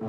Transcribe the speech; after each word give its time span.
Sarà 0.00 0.08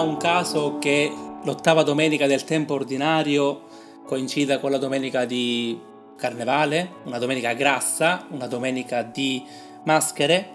un 0.00 0.16
caso 0.18 0.78
che 0.80 1.12
l'ottava 1.44 1.84
domenica 1.84 2.26
del 2.26 2.42
tempo 2.42 2.74
ordinario 2.74 3.66
coincida 4.04 4.58
con 4.58 4.72
la 4.72 4.78
domenica 4.78 5.24
di 5.24 5.78
Carnevale, 6.16 6.94
una 7.04 7.18
domenica 7.18 7.52
grassa, 7.52 8.26
una 8.30 8.48
domenica 8.48 9.04
di 9.04 9.40
maschere. 9.84 10.50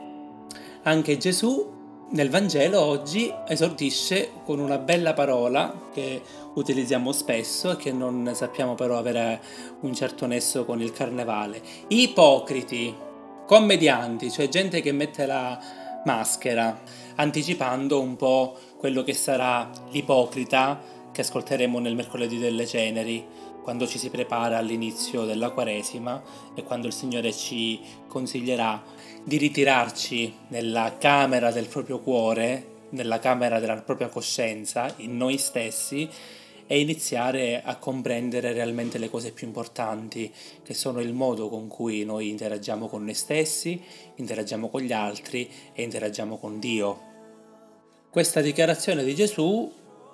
Anche 0.83 1.17
Gesù 1.17 1.77
nel 2.11 2.29
Vangelo 2.29 2.81
oggi 2.81 3.31
esordisce 3.47 4.31
con 4.43 4.59
una 4.59 4.77
bella 4.77 5.13
parola 5.13 5.89
che 5.93 6.21
utilizziamo 6.55 7.11
spesso 7.11 7.71
e 7.71 7.75
che 7.77 7.91
non 7.91 8.31
sappiamo 8.33 8.73
però 8.73 8.97
avere 8.97 9.39
un 9.81 9.93
certo 9.93 10.25
nesso 10.25 10.65
con 10.65 10.81
il 10.81 10.91
Carnevale. 10.91 11.61
Ipocriti, 11.87 12.95
commedianti, 13.45 14.31
cioè 14.31 14.49
gente 14.49 14.81
che 14.81 14.91
mette 14.91 15.25
la 15.25 15.59
maschera, 16.05 16.81
anticipando 17.15 18.01
un 18.01 18.15
po' 18.15 18.57
quello 18.77 19.03
che 19.03 19.13
sarà 19.13 19.69
l'ipocrita 19.91 20.81
che 21.11 21.21
ascolteremo 21.21 21.79
nel 21.79 21.95
mercoledì 21.95 22.39
delle 22.39 22.65
ceneri, 22.65 23.25
quando 23.69 23.85
ci 23.85 23.99
si 23.99 24.09
prepara 24.09 24.57
all'inizio 24.57 25.25
della 25.25 25.51
Quaresima 25.51 26.23
e 26.55 26.63
quando 26.63 26.87
il 26.87 26.93
Signore 26.93 27.31
ci 27.31 27.79
consiglierà 28.07 28.81
di 29.23 29.37
ritirarci 29.37 30.33
nella 30.47 30.95
camera 30.97 31.51
del 31.51 31.67
proprio 31.67 31.99
cuore, 31.99 32.87
nella 32.89 33.19
camera 33.19 33.59
della 33.59 33.79
propria 33.83 34.09
coscienza, 34.09 34.91
in 34.97 35.17
noi 35.17 35.37
stessi, 35.37 36.09
e 36.65 36.79
iniziare 36.79 37.61
a 37.61 37.75
comprendere 37.75 38.53
realmente 38.53 38.97
le 38.97 39.07
cose 39.07 39.31
più 39.33 39.45
importanti, 39.45 40.33
che 40.63 40.73
sono 40.73 40.99
il 40.99 41.13
modo 41.13 41.47
con 41.47 41.67
cui 41.67 42.03
noi 42.03 42.29
interagiamo 42.29 42.87
con 42.87 43.03
noi 43.03 43.13
stessi, 43.13 43.79
interagiamo 44.15 44.69
con 44.69 44.81
gli 44.81 44.93
altri 44.93 45.47
e 45.73 45.83
interagiamo 45.83 46.39
con 46.39 46.57
Dio. 46.57 47.01
Questa 48.09 48.41
dichiarazione 48.41 49.03
di 49.03 49.13
Gesù, 49.13 49.71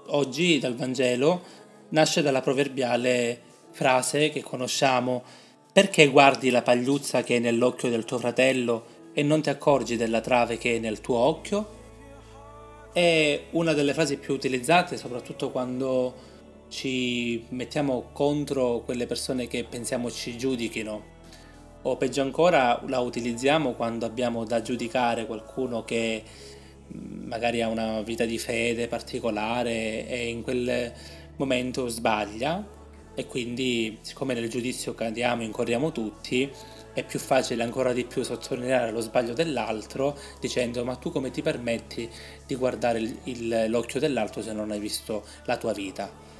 oggi 0.08 0.60
dal 0.60 0.76
Vangelo, 0.76 1.64
nasce 1.90 2.22
dalla 2.22 2.42
proverbiale 2.42 3.40
frase 3.72 4.30
che 4.30 4.42
conosciamo, 4.42 5.24
perché 5.72 6.08
guardi 6.08 6.50
la 6.50 6.62
pagliuzza 6.62 7.24
che 7.24 7.38
è 7.38 7.40
nell'occhio 7.40 7.90
del 7.90 8.06
tuo 8.06 8.18
fratello 8.18 8.94
e 9.14 9.24
non 9.24 9.42
ti 9.42 9.50
accorgi 9.50 9.98
della 9.98 10.22
trave 10.22 10.58
che 10.58 10.76
è 10.76 10.80
nel 10.80 11.02
tuo 11.02 11.18
occhio? 11.18 11.84
È 12.94 13.44
una 13.52 13.74
delle 13.74 13.94
frasi 13.94 14.18
più 14.18 14.34
utilizzate, 14.34 14.98
soprattutto 14.98 15.52
quando 15.52 16.34
ci 16.70 17.46
mettiamo 17.50 18.10
contro 18.12 18.82
quelle 18.84 19.06
persone 19.06 19.48
che 19.48 19.64
pensiamo 19.64 20.10
ci 20.10 20.38
giudichino 20.38 21.14
o 21.84 21.98
peggio 21.98 22.22
ancora 22.22 22.82
la 22.88 23.00
utilizziamo 23.00 23.74
quando 23.74 24.06
abbiamo 24.06 24.44
da 24.44 24.62
giudicare 24.62 25.28
qualcuno 25.28 25.84
che 25.84 26.24
mm, 26.96 27.28
magari 27.28 27.62
ha 27.62 27.68
una 27.68 28.02
vita 28.02 28.26
di 28.26 28.40
fede 28.40 28.88
particolare 28.88 30.08
e 30.08 30.30
in 30.30 30.42
quel 30.42 30.92
momento 31.38 31.88
sbaglia 31.88 32.74
e 33.14 33.28
quindi 33.28 33.98
siccome 34.02 34.34
nel 34.34 34.50
giudizio 34.50 34.94
cadiamo, 34.94 35.44
incorriamo 35.44 35.92
tutti, 35.92 36.52
è 36.94 37.04
più 37.04 37.20
facile 37.20 37.64
ancora 37.64 37.94
di 37.94 38.06
più 38.06 38.24
sottolineare 38.24 38.92
lo 38.92 39.02
sbaglio 39.02 39.34
dell'altro 39.34 40.18
dicendo 40.40 40.84
ma 40.84 40.96
tu 40.96 41.12
come 41.12 41.32
ti 41.32 41.42
permetti 41.42 42.10
di 42.46 42.56
guardare 42.56 43.00
il, 43.00 43.18
il, 43.24 43.66
l'occhio 43.70 44.00
dell'altro 44.00 44.42
se 44.42 44.54
non 44.54 44.72
hai 44.72 44.80
visto 44.80 45.24
la 45.46 45.58
tua 45.58 45.74
vita? 45.74 46.34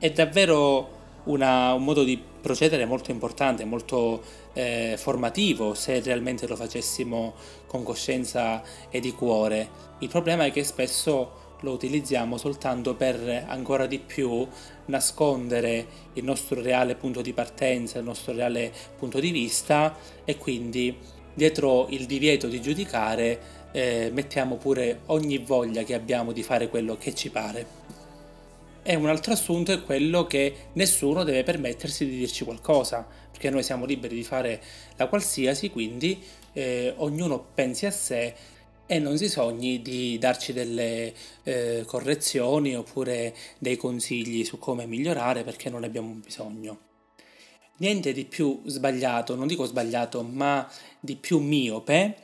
è 0.00 0.10
davvero 0.10 0.98
una, 1.24 1.74
un 1.74 1.84
modo 1.84 2.02
di 2.02 2.20
procedere 2.40 2.86
molto 2.86 3.10
importante, 3.10 3.66
molto 3.66 4.22
eh, 4.54 4.94
formativo 4.96 5.74
se 5.74 6.00
realmente 6.00 6.46
lo 6.46 6.56
facessimo 6.56 7.34
con 7.66 7.82
coscienza 7.82 8.62
e 8.88 8.98
di 8.98 9.12
cuore. 9.12 9.68
Il 9.98 10.08
problema 10.08 10.46
è 10.46 10.50
che 10.50 10.64
spesso 10.64 11.39
lo 11.60 11.72
utilizziamo 11.72 12.36
soltanto 12.36 12.94
per 12.94 13.44
ancora 13.46 13.86
di 13.86 13.98
più 13.98 14.46
nascondere 14.86 15.86
il 16.14 16.24
nostro 16.24 16.60
reale 16.60 16.94
punto 16.94 17.20
di 17.20 17.32
partenza, 17.32 17.98
il 17.98 18.04
nostro 18.04 18.32
reale 18.32 18.72
punto 18.98 19.20
di 19.20 19.30
vista 19.30 19.96
e 20.24 20.36
quindi 20.36 20.96
dietro 21.34 21.86
il 21.90 22.06
divieto 22.06 22.48
di 22.48 22.60
giudicare 22.60 23.58
eh, 23.72 24.10
mettiamo 24.12 24.56
pure 24.56 25.00
ogni 25.06 25.38
voglia 25.38 25.82
che 25.84 25.94
abbiamo 25.94 26.32
di 26.32 26.42
fare 26.42 26.68
quello 26.68 26.96
che 26.96 27.14
ci 27.14 27.30
pare. 27.30 27.78
E 28.82 28.94
un 28.94 29.06
altro 29.06 29.32
assunto 29.32 29.72
è 29.72 29.82
quello 29.82 30.26
che 30.26 30.54
nessuno 30.72 31.22
deve 31.22 31.42
permettersi 31.42 32.06
di 32.06 32.16
dirci 32.16 32.44
qualcosa, 32.44 33.06
perché 33.30 33.50
noi 33.50 33.62
siamo 33.62 33.84
liberi 33.84 34.14
di 34.14 34.24
fare 34.24 34.60
la 34.96 35.06
qualsiasi, 35.06 35.70
quindi 35.70 36.20
eh, 36.52 36.94
ognuno 36.96 37.44
pensi 37.54 37.86
a 37.86 37.90
sé 37.90 38.34
e 38.90 38.98
non 38.98 39.16
si 39.16 39.28
sogni 39.28 39.82
di 39.82 40.18
darci 40.18 40.52
delle 40.52 41.14
eh, 41.44 41.84
correzioni 41.86 42.74
oppure 42.74 43.32
dei 43.58 43.76
consigli 43.76 44.44
su 44.44 44.58
come 44.58 44.84
migliorare 44.84 45.44
perché 45.44 45.70
non 45.70 45.82
ne 45.82 45.86
abbiamo 45.86 46.12
bisogno. 46.14 46.78
Niente 47.76 48.12
di 48.12 48.24
più 48.24 48.62
sbagliato, 48.64 49.36
non 49.36 49.46
dico 49.46 49.64
sbagliato, 49.64 50.24
ma 50.24 50.68
di 50.98 51.14
più 51.14 51.38
miope 51.38 52.16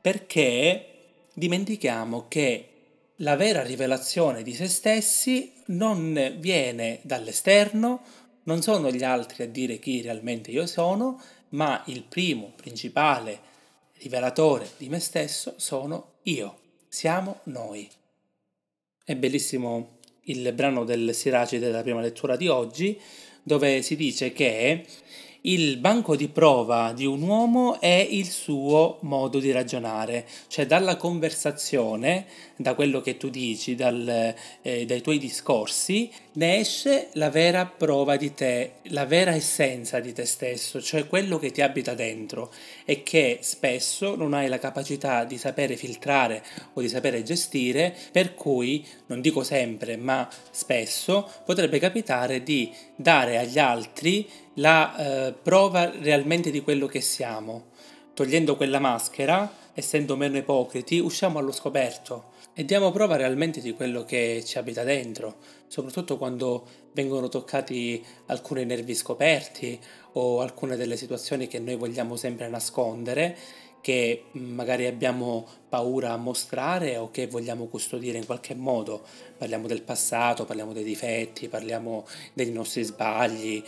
perché 0.00 0.86
dimentichiamo 1.32 2.26
che 2.28 2.68
la 3.16 3.34
vera 3.34 3.64
rivelazione 3.64 4.44
di 4.44 4.54
se 4.54 4.68
stessi 4.68 5.52
non 5.66 6.36
viene 6.38 7.00
dall'esterno, 7.02 8.02
non 8.44 8.62
sono 8.62 8.88
gli 8.92 9.02
altri 9.02 9.42
a 9.42 9.48
dire 9.48 9.80
chi 9.80 10.00
realmente 10.00 10.52
io 10.52 10.66
sono, 10.66 11.20
ma 11.48 11.82
il 11.86 12.04
primo 12.04 12.52
principale 12.54 13.50
rivelatore 13.98 14.70
di 14.76 14.88
me 14.88 14.98
stesso 14.98 15.54
sono 15.56 16.14
io, 16.22 16.58
siamo 16.88 17.40
noi. 17.44 17.88
È 19.04 19.14
bellissimo 19.16 19.98
il 20.22 20.52
brano 20.52 20.84
del 20.84 21.14
Siraci 21.14 21.58
della 21.58 21.82
prima 21.82 22.00
lettura 22.00 22.36
di 22.36 22.48
oggi, 22.48 22.98
dove 23.42 23.82
si 23.82 23.96
dice 23.96 24.32
che 24.32 24.86
il 25.46 25.76
banco 25.76 26.16
di 26.16 26.28
prova 26.28 26.92
di 26.94 27.04
un 27.04 27.20
uomo 27.20 27.78
è 27.78 28.06
il 28.10 28.30
suo 28.30 28.96
modo 29.00 29.40
di 29.40 29.52
ragionare, 29.52 30.26
cioè 30.46 30.66
dalla 30.66 30.96
conversazione, 30.96 32.24
da 32.56 32.74
quello 32.74 33.02
che 33.02 33.18
tu 33.18 33.28
dici, 33.28 33.74
dal, 33.74 34.34
eh, 34.62 34.86
dai 34.86 35.02
tuoi 35.02 35.18
discorsi, 35.18 36.10
ne 36.34 36.60
esce 36.60 37.08
la 37.12 37.28
vera 37.28 37.66
prova 37.66 38.16
di 38.16 38.32
te, 38.32 38.76
la 38.84 39.04
vera 39.04 39.32
essenza 39.32 40.00
di 40.00 40.14
te 40.14 40.24
stesso, 40.24 40.80
cioè 40.80 41.06
quello 41.06 41.38
che 41.38 41.50
ti 41.50 41.60
abita 41.60 41.92
dentro 41.92 42.50
e 42.86 43.02
che 43.02 43.40
spesso 43.42 44.16
non 44.16 44.32
hai 44.32 44.48
la 44.48 44.58
capacità 44.58 45.24
di 45.24 45.36
sapere 45.36 45.76
filtrare 45.76 46.42
o 46.72 46.80
di 46.80 46.88
sapere 46.88 47.22
gestire, 47.22 47.94
per 48.12 48.34
cui, 48.34 48.82
non 49.06 49.20
dico 49.20 49.42
sempre, 49.42 49.98
ma 49.98 50.26
spesso 50.50 51.30
potrebbe 51.44 51.78
capitare 51.78 52.42
di 52.42 52.72
dare 52.96 53.36
agli 53.36 53.58
altri 53.58 54.26
la 54.54 54.96
eh, 54.96 55.32
prova 55.32 55.90
realmente 55.90 56.50
di 56.50 56.62
quello 56.62 56.86
che 56.86 57.00
siamo. 57.00 57.72
Togliendo 58.14 58.56
quella 58.56 58.78
maschera, 58.78 59.50
essendo 59.74 60.16
meno 60.16 60.36
ipocriti, 60.36 60.98
usciamo 60.98 61.38
allo 61.38 61.52
scoperto 61.52 62.32
e 62.54 62.64
diamo 62.64 62.92
prova 62.92 63.16
realmente 63.16 63.60
di 63.60 63.72
quello 63.72 64.04
che 64.04 64.42
ci 64.46 64.58
abita 64.58 64.84
dentro, 64.84 65.36
soprattutto 65.66 66.16
quando 66.16 66.64
vengono 66.92 67.28
toccati 67.28 68.04
alcuni 68.26 68.64
nervi 68.64 68.94
scoperti 68.94 69.78
o 70.12 70.40
alcune 70.40 70.76
delle 70.76 70.96
situazioni 70.96 71.48
che 71.48 71.58
noi 71.58 71.74
vogliamo 71.74 72.14
sempre 72.14 72.48
nascondere, 72.48 73.36
che 73.80 74.26
magari 74.32 74.86
abbiamo 74.86 75.46
paura 75.68 76.12
a 76.12 76.16
mostrare 76.16 76.96
o 76.96 77.10
che 77.10 77.26
vogliamo 77.26 77.66
custodire 77.66 78.16
in 78.16 78.24
qualche 78.24 78.54
modo. 78.54 79.02
Parliamo 79.36 79.66
del 79.66 79.82
passato, 79.82 80.44
parliamo 80.44 80.72
dei 80.72 80.84
difetti, 80.84 81.48
parliamo 81.48 82.06
dei 82.32 82.50
nostri 82.50 82.84
sbagli, 82.84 83.62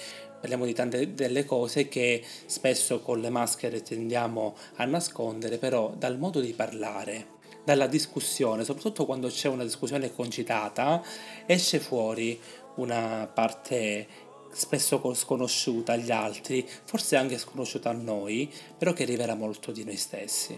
parliamo 0.46 0.64
di 0.64 0.74
tante 0.74 1.14
delle 1.14 1.44
cose 1.44 1.88
che 1.88 2.22
spesso 2.46 3.00
con 3.00 3.20
le 3.20 3.30
maschere 3.30 3.82
tendiamo 3.82 4.54
a 4.76 4.84
nascondere, 4.84 5.58
però 5.58 5.92
dal 5.98 6.18
modo 6.18 6.38
di 6.38 6.52
parlare, 6.52 7.34
dalla 7.64 7.88
discussione, 7.88 8.62
soprattutto 8.62 9.06
quando 9.06 9.26
c'è 9.26 9.48
una 9.48 9.64
discussione 9.64 10.14
concitata, 10.14 11.02
esce 11.46 11.80
fuori 11.80 12.38
una 12.76 13.28
parte 13.32 14.06
spesso 14.52 15.02
sconosciuta 15.14 15.94
agli 15.94 16.12
altri, 16.12 16.64
forse 16.84 17.16
anche 17.16 17.38
sconosciuta 17.38 17.90
a 17.90 17.94
noi, 17.94 18.48
però 18.78 18.92
che 18.92 19.04
rivela 19.04 19.34
molto 19.34 19.72
di 19.72 19.82
noi 19.82 19.96
stessi. 19.96 20.56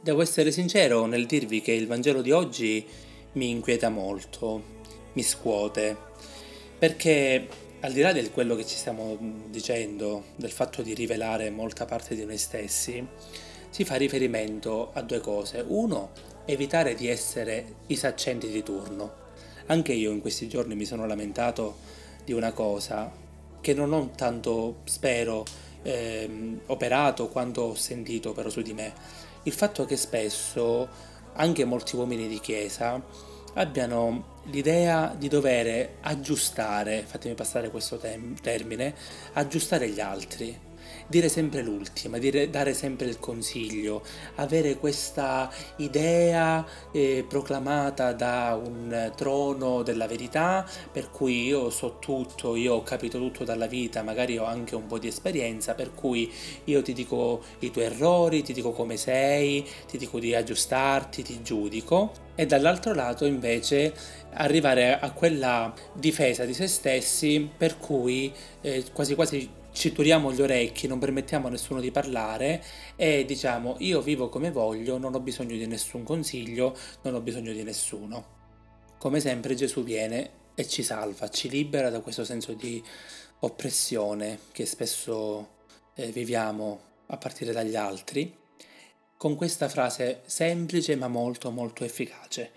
Devo 0.00 0.22
essere 0.22 0.50
sincero 0.50 1.04
nel 1.04 1.26
dirvi 1.26 1.60
che 1.60 1.72
il 1.72 1.86
Vangelo 1.86 2.22
di 2.22 2.30
oggi 2.30 2.82
mi 3.32 3.50
inquieta 3.50 3.90
molto, 3.90 4.62
mi 5.12 5.22
scuote, 5.22 5.94
perché 6.78 7.66
al 7.80 7.92
di 7.92 8.00
là 8.00 8.12
di 8.12 8.28
quello 8.30 8.56
che 8.56 8.66
ci 8.66 8.76
stiamo 8.76 9.16
dicendo, 9.48 10.24
del 10.36 10.50
fatto 10.50 10.82
di 10.82 10.94
rivelare 10.94 11.50
molta 11.50 11.84
parte 11.84 12.16
di 12.16 12.24
noi 12.24 12.38
stessi, 12.38 13.06
si 13.70 13.84
fa 13.84 13.94
riferimento 13.94 14.90
a 14.94 15.02
due 15.02 15.20
cose. 15.20 15.64
Uno, 15.66 16.10
evitare 16.44 16.94
di 16.94 17.06
essere 17.06 17.74
i 17.86 17.96
saccenti 17.96 18.48
di 18.48 18.62
turno. 18.64 19.26
Anche 19.66 19.92
io 19.92 20.10
in 20.10 20.20
questi 20.20 20.48
giorni 20.48 20.74
mi 20.74 20.86
sono 20.86 21.06
lamentato 21.06 21.76
di 22.24 22.32
una 22.32 22.52
cosa 22.52 23.12
che 23.60 23.74
non 23.74 23.92
ho 23.92 24.10
tanto, 24.16 24.78
spero, 24.84 25.44
ehm, 25.82 26.62
operato 26.66 27.28
quanto 27.28 27.62
ho 27.62 27.74
sentito 27.74 28.32
però 28.32 28.48
su 28.48 28.62
di 28.62 28.72
me. 28.72 28.92
Il 29.44 29.52
fatto 29.52 29.84
che 29.84 29.96
spesso 29.96 30.88
anche 31.34 31.64
molti 31.64 31.94
uomini 31.94 32.26
di 32.26 32.40
chiesa 32.40 33.00
abbiano 33.58 34.36
l'idea 34.44 35.14
di 35.16 35.28
dover 35.28 35.96
aggiustare, 36.00 37.04
fatemi 37.06 37.34
passare 37.34 37.70
questo 37.70 37.98
tem- 37.98 38.40
termine, 38.40 38.94
aggiustare 39.34 39.88
gli 39.88 40.00
altri 40.00 40.67
dire 41.08 41.28
sempre 41.28 41.62
l'ultima, 41.62 42.18
dire, 42.18 42.50
dare 42.50 42.74
sempre 42.74 43.06
il 43.06 43.18
consiglio, 43.18 44.02
avere 44.36 44.76
questa 44.76 45.50
idea 45.76 46.64
eh, 46.92 47.24
proclamata 47.26 48.12
da 48.12 48.60
un 48.62 49.12
trono 49.16 49.82
della 49.82 50.06
verità 50.06 50.68
per 50.92 51.10
cui 51.10 51.46
io 51.46 51.70
so 51.70 51.96
tutto, 51.98 52.54
io 52.56 52.74
ho 52.74 52.82
capito 52.82 53.18
tutto 53.18 53.44
dalla 53.44 53.66
vita, 53.66 54.02
magari 54.02 54.36
ho 54.38 54.44
anche 54.44 54.74
un 54.74 54.86
po' 54.86 54.98
di 54.98 55.08
esperienza, 55.08 55.74
per 55.74 55.94
cui 55.94 56.30
io 56.64 56.82
ti 56.82 56.92
dico 56.92 57.42
i 57.60 57.70
tuoi 57.70 57.86
errori, 57.86 58.42
ti 58.42 58.52
dico 58.52 58.72
come 58.72 58.96
sei, 58.96 59.66
ti 59.88 59.96
dico 59.96 60.18
di 60.18 60.34
aggiustarti, 60.34 61.22
ti 61.22 61.42
giudico 61.42 62.26
e 62.34 62.46
dall'altro 62.46 62.94
lato 62.94 63.24
invece 63.24 63.92
arrivare 64.34 64.96
a 65.00 65.10
quella 65.10 65.74
difesa 65.92 66.44
di 66.44 66.54
se 66.54 66.68
stessi 66.68 67.50
per 67.56 67.78
cui 67.78 68.32
eh, 68.60 68.84
quasi 68.92 69.14
quasi 69.16 69.50
ci 69.78 69.92
turiamo 69.92 70.32
gli 70.32 70.42
orecchi, 70.42 70.88
non 70.88 70.98
permettiamo 70.98 71.46
a 71.46 71.50
nessuno 71.50 71.78
di 71.78 71.92
parlare 71.92 72.64
e 72.96 73.24
diciamo 73.24 73.76
io 73.78 74.00
vivo 74.00 74.28
come 74.28 74.50
voglio, 74.50 74.98
non 74.98 75.14
ho 75.14 75.20
bisogno 75.20 75.56
di 75.56 75.68
nessun 75.68 76.02
consiglio, 76.02 76.76
non 77.02 77.14
ho 77.14 77.20
bisogno 77.20 77.52
di 77.52 77.62
nessuno. 77.62 78.36
Come 78.98 79.20
sempre 79.20 79.54
Gesù 79.54 79.84
viene 79.84 80.30
e 80.56 80.66
ci 80.66 80.82
salva, 80.82 81.30
ci 81.30 81.48
libera 81.48 81.90
da 81.90 82.00
questo 82.00 82.24
senso 82.24 82.54
di 82.54 82.82
oppressione 83.38 84.40
che 84.50 84.66
spesso 84.66 85.50
eh, 85.94 86.10
viviamo 86.10 86.80
a 87.06 87.16
partire 87.16 87.52
dagli 87.52 87.76
altri, 87.76 88.36
con 89.16 89.36
questa 89.36 89.68
frase 89.68 90.22
semplice 90.26 90.96
ma 90.96 91.06
molto 91.06 91.52
molto 91.52 91.84
efficace. 91.84 92.50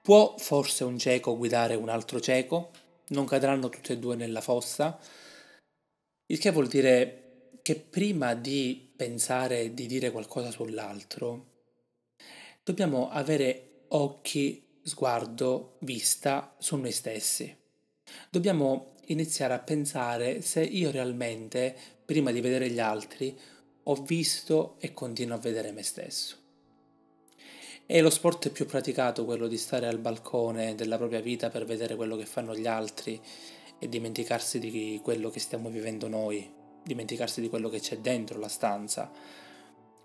Può 0.00 0.34
forse 0.38 0.84
un 0.84 0.96
cieco 0.96 1.36
guidare 1.36 1.74
un 1.74 1.90
altro 1.90 2.20
cieco? 2.20 2.70
Non 3.08 3.26
cadranno 3.26 3.68
tutti 3.68 3.92
e 3.92 3.98
due 3.98 4.16
nella 4.16 4.40
fossa? 4.40 4.98
Il 6.34 6.40
che 6.40 6.50
vuol 6.50 6.66
dire 6.66 7.52
che 7.62 7.76
prima 7.76 8.34
di 8.34 8.92
pensare 8.96 9.72
di 9.72 9.86
dire 9.86 10.10
qualcosa 10.10 10.50
sull'altro, 10.50 11.44
dobbiamo 12.64 13.08
avere 13.08 13.84
occhi, 13.90 14.80
sguardo, 14.82 15.76
vista 15.82 16.56
su 16.58 16.74
noi 16.74 16.90
stessi. 16.90 17.56
Dobbiamo 18.28 18.96
iniziare 19.06 19.54
a 19.54 19.60
pensare 19.60 20.42
se 20.42 20.64
io 20.64 20.90
realmente, 20.90 21.72
prima 22.04 22.32
di 22.32 22.40
vedere 22.40 22.68
gli 22.68 22.80
altri, 22.80 23.38
ho 23.84 23.94
visto 23.94 24.74
e 24.80 24.92
continuo 24.92 25.36
a 25.36 25.38
vedere 25.38 25.70
me 25.70 25.84
stesso. 25.84 26.36
È 27.86 28.00
lo 28.00 28.10
sport 28.10 28.50
più 28.50 28.66
praticato 28.66 29.24
quello 29.24 29.46
di 29.46 29.56
stare 29.56 29.86
al 29.86 30.00
balcone 30.00 30.74
della 30.74 30.96
propria 30.96 31.20
vita 31.20 31.48
per 31.48 31.64
vedere 31.64 31.94
quello 31.94 32.16
che 32.16 32.26
fanno 32.26 32.56
gli 32.56 32.66
altri 32.66 33.20
e 33.78 33.88
dimenticarsi 33.88 34.58
di 34.58 35.00
quello 35.02 35.30
che 35.30 35.40
stiamo 35.40 35.68
vivendo 35.68 36.08
noi, 36.08 36.50
dimenticarsi 36.82 37.40
di 37.40 37.48
quello 37.48 37.68
che 37.68 37.80
c'è 37.80 37.98
dentro 37.98 38.38
la 38.38 38.48
stanza, 38.48 39.10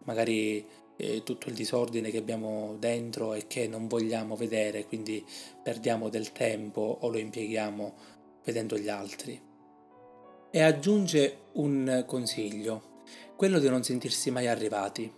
magari 0.05 0.65
eh, 0.95 1.23
tutto 1.23 1.49
il 1.49 1.55
disordine 1.55 2.11
che 2.11 2.17
abbiamo 2.17 2.75
dentro 2.77 3.33
e 3.33 3.47
che 3.47 3.67
non 3.67 3.87
vogliamo 3.87 4.35
vedere, 4.35 4.85
quindi 4.85 5.25
perdiamo 5.63 6.09
del 6.09 6.31
tempo 6.31 6.97
o 7.01 7.09
lo 7.09 7.17
impieghiamo 7.17 7.93
vedendo 8.43 8.77
gli 8.77 8.89
altri. 8.89 9.41
E 10.51 10.61
aggiunge 10.61 11.37
un 11.53 12.03
consiglio, 12.05 13.03
quello 13.35 13.59
di 13.59 13.69
non 13.69 13.83
sentirsi 13.83 14.31
mai 14.31 14.47
arrivati, 14.47 15.11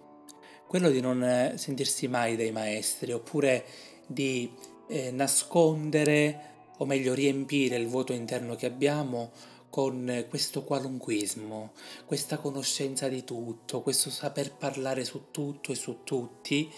quello 0.67 0.89
di 0.89 1.01
non 1.01 1.53
sentirsi 1.55 2.07
mai 2.07 2.35
dei 2.35 2.51
maestri, 2.51 3.11
oppure 3.11 3.65
di 4.05 4.51
eh, 4.87 5.09
nascondere 5.11 6.49
o 6.81 6.85
meglio 6.85 7.13
riempire 7.13 7.75
il 7.75 7.87
vuoto 7.87 8.11
interno 8.11 8.55
che 8.55 8.65
abbiamo 8.65 9.31
con 9.69 10.25
questo 10.27 10.63
qualunquismo, 10.63 11.73
questa 12.05 12.37
conoscenza 12.37 13.07
di 13.07 13.23
tutto, 13.23 13.81
questo 13.81 14.09
saper 14.09 14.53
parlare 14.55 15.05
su 15.05 15.27
tutto 15.29 15.71
e 15.71 15.75
su 15.75 15.99
tutti, 16.03 16.69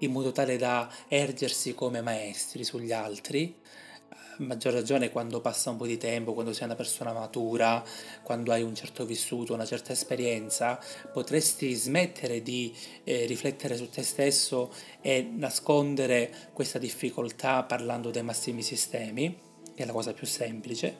in 0.00 0.12
modo 0.12 0.30
tale 0.30 0.58
da 0.58 0.88
ergersi 1.08 1.74
come 1.74 2.02
maestri 2.02 2.64
sugli 2.64 2.92
altri, 2.92 3.58
maggior 4.38 4.74
ragione 4.74 5.10
quando 5.10 5.40
passa 5.40 5.70
un 5.70 5.78
po' 5.78 5.86
di 5.86 5.96
tempo, 5.96 6.34
quando 6.34 6.52
sei 6.52 6.66
una 6.66 6.74
persona 6.74 7.14
matura, 7.14 7.82
quando 8.22 8.52
hai 8.52 8.62
un 8.62 8.74
certo 8.74 9.06
vissuto, 9.06 9.54
una 9.54 9.64
certa 9.64 9.92
esperienza, 9.92 10.78
potresti 11.12 11.72
smettere 11.72 12.42
di 12.42 12.76
eh, 13.04 13.24
riflettere 13.24 13.76
su 13.76 13.88
te 13.88 14.02
stesso 14.02 14.70
e 15.00 15.22
nascondere 15.22 16.50
questa 16.52 16.78
difficoltà 16.78 17.62
parlando 17.62 18.10
dei 18.10 18.22
massimi 18.22 18.62
sistemi, 18.62 19.45
che 19.76 19.82
è 19.82 19.86
la 19.86 19.92
cosa 19.92 20.12
più 20.12 20.26
semplice, 20.26 20.96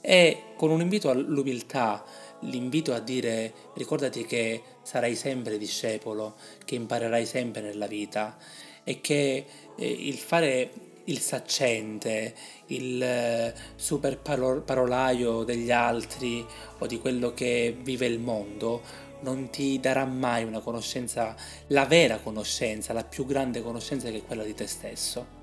e 0.00 0.42
con 0.56 0.70
un 0.70 0.80
invito 0.80 1.10
all'umiltà, 1.10 2.04
l'invito 2.40 2.92
a 2.92 2.98
dire 2.98 3.52
ricordati 3.74 4.26
che 4.26 4.62
sarai 4.82 5.14
sempre 5.14 5.58
discepolo, 5.58 6.34
che 6.64 6.74
imparerai 6.74 7.24
sempre 7.24 7.62
nella 7.62 7.86
vita 7.86 8.36
e 8.82 9.00
che 9.00 9.46
eh, 9.76 9.86
il 9.86 10.16
fare 10.16 10.70
il 11.04 11.20
saccente, 11.20 12.34
il 12.66 13.02
eh, 13.02 13.54
super 13.76 14.18
parolaio 14.18 15.42
degli 15.42 15.70
altri 15.70 16.44
o 16.78 16.86
di 16.86 16.98
quello 16.98 17.32
che 17.34 17.76
vive 17.78 18.06
il 18.06 18.18
mondo 18.18 18.82
non 19.20 19.48
ti 19.48 19.80
darà 19.80 20.04
mai 20.04 20.44
una 20.44 20.60
conoscenza, 20.60 21.34
la 21.68 21.86
vera 21.86 22.18
conoscenza, 22.18 22.92
la 22.92 23.04
più 23.04 23.24
grande 23.24 23.62
conoscenza 23.62 24.10
che 24.10 24.18
è 24.18 24.24
quella 24.24 24.44
di 24.44 24.54
te 24.54 24.66
stesso. 24.66 25.33